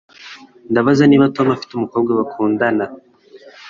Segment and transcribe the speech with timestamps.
[0.71, 2.85] Ndabaza niba Tom afite umukobwa bakundana